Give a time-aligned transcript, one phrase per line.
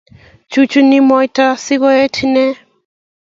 [0.51, 2.53] Chuchuni moyta si koet inee